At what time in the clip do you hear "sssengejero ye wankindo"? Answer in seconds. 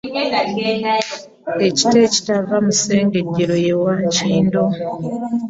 2.77-4.63